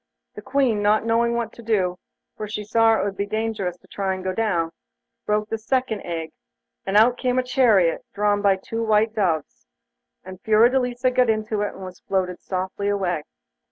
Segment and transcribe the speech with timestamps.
[0.33, 1.99] The Queen, not knowing what to do,
[2.35, 4.71] for she saw it would be dangerous to try to go down,
[5.27, 6.31] broke the second egg,
[6.87, 9.67] and out came a chariot, drawn by two white doves,
[10.23, 13.21] and Fiordelisa got into it, and was floated softly away.